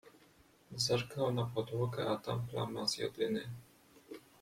Zerknął 0.75 1.33
na 1.33 1.45
podłogę, 1.45 2.09
a 2.09 2.17
tam 2.17 2.47
plama 2.47 2.87
z 2.87 2.97
jodyny. 2.97 3.49